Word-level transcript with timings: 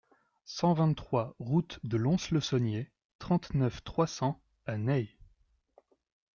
cent 0.45 0.73
vingt-trois 0.73 1.35
route 1.37 1.79
de 1.83 1.95
Lons-le-Saunier, 1.95 2.91
trente-neuf, 3.19 3.83
trois 3.83 4.07
cents 4.07 4.41
à 4.65 4.75
Ney 4.79 5.15